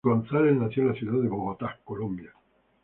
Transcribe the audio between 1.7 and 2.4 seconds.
Colombia.